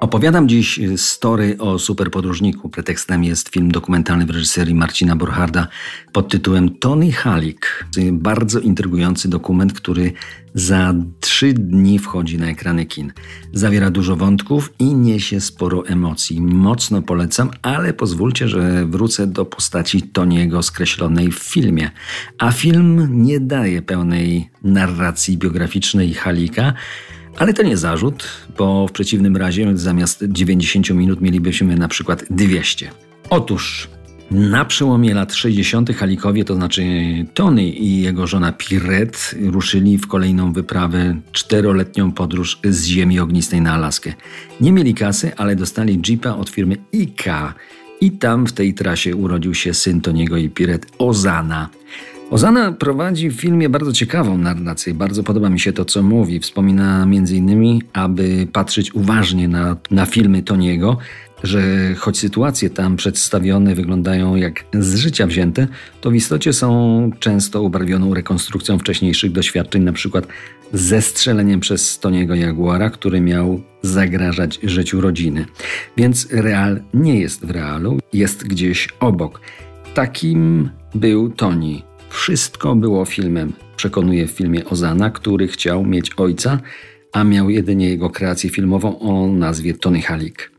[0.00, 2.68] Opowiadam dziś story o superpodróżniku.
[2.68, 5.68] Pretekstem jest film dokumentalny w reżyserii Marcina Borcharda
[6.12, 7.86] pod tytułem Tony Halik.
[8.12, 10.12] Bardzo intrygujący dokument, który
[10.54, 13.12] za trzy dni wchodzi na ekrany kin.
[13.52, 16.40] Zawiera dużo wątków i niesie sporo emocji.
[16.40, 21.90] Mocno polecam, ale pozwólcie, że wrócę do postaci Toniego skreślonej w filmie.
[22.38, 26.72] A film nie daje pełnej narracji biograficznej Halika,
[27.36, 28.24] ale to nie zarzut,
[28.58, 32.90] bo w przeciwnym razie zamiast 90 minut mielibyśmy na przykład 200.
[33.30, 33.88] Otóż
[34.30, 35.90] na przełomie lat 60.
[35.90, 36.82] Halikowie, to znaczy
[37.34, 43.74] Tony i jego żona Piret, ruszyli w kolejną wyprawę, czteroletnią podróż z Ziemi Ognistej na
[43.74, 44.12] Alaskę.
[44.60, 47.24] Nie mieli kasy, ale dostali jeepa od firmy IK.
[48.00, 51.68] I tam w tej trasie urodził się syn Toniego i Piret, Ozana.
[52.30, 54.94] Ozana prowadzi w filmie bardzo ciekawą narrację.
[54.94, 56.40] Bardzo podoba mi się to, co mówi.
[56.40, 60.98] Wspomina m.in., aby patrzeć uważnie na, na filmy Toniego,
[61.42, 61.60] że
[61.94, 65.68] choć sytuacje tam przedstawione wyglądają jak z życia wzięte,
[66.00, 70.26] to w istocie są często ubarwioną rekonstrukcją wcześniejszych doświadczeń, na przykład
[70.72, 75.44] ze strzeleniem przez Toniego Jaguara, który miał zagrażać życiu rodziny.
[75.96, 79.40] Więc real nie jest w realu, jest gdzieś obok.
[79.94, 81.89] Takim był Toni.
[82.10, 86.60] Wszystko było filmem, przekonuje w filmie Ozana, który chciał mieć ojca,
[87.12, 90.50] a miał jedynie jego kreację filmową o nazwie Tony Halik.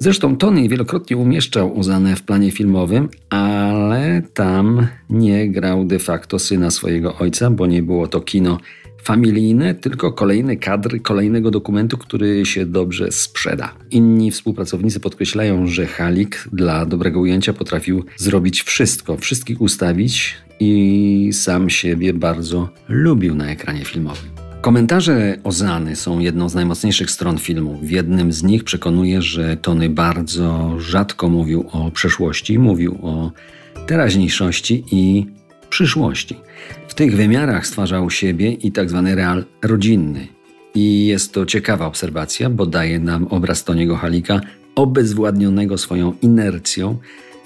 [0.00, 6.70] Zresztą Tony wielokrotnie umieszczał Ozanę w planie filmowym, ale tam nie grał de facto syna
[6.70, 8.58] swojego ojca, bo nie było to kino
[9.02, 13.74] familijne, tylko kolejny kadr kolejnego dokumentu, który się dobrze sprzeda.
[13.90, 21.70] Inni współpracownicy podkreślają, że Halik dla dobrego ujęcia potrafił zrobić wszystko, wszystkich ustawić i sam
[21.70, 24.30] siebie bardzo lubił na ekranie filmowym.
[24.60, 27.78] Komentarze Ozany są jedną z najmocniejszych stron filmu.
[27.82, 33.32] W jednym z nich przekonuje, że Tony bardzo rzadko mówił o przeszłości, mówił o
[33.86, 35.26] teraźniejszości i
[35.70, 36.36] przyszłości.
[36.88, 40.26] W tych wymiarach stwarzał siebie i tak zwany real rodzinny.
[40.74, 44.40] I jest to ciekawa obserwacja, bo daje nam obraz Toniego Halika
[44.74, 46.98] obezwładnionego swoją inercją,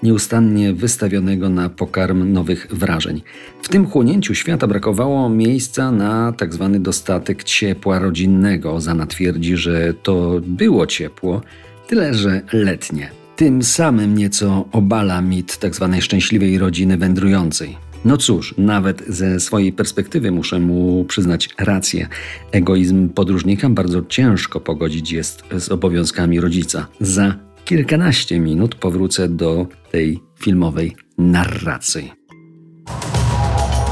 [0.03, 3.23] nieustannie wystawionego na pokarm nowych wrażeń.
[3.63, 8.81] W tym chłonięciu świata brakowało miejsca na tak zwany dostatek ciepła rodzinnego.
[8.81, 11.43] Zana twierdzi, że to było ciepło,
[11.89, 13.11] tyle że letnie.
[13.37, 17.77] Tym samym nieco obala mit tak zwanej szczęśliwej rodziny wędrującej.
[18.05, 22.09] No cóż, nawet ze swojej perspektywy muszę mu przyznać rację.
[22.53, 26.87] Egoizm podróżnika bardzo ciężko pogodzić jest z obowiązkami rodzica.
[27.01, 27.35] Za
[27.71, 32.13] kilkanaście minut powrócę do tej filmowej narracji.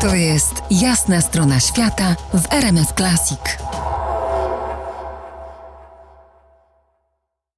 [0.00, 3.38] To jest jasna strona świata w RMS Classic.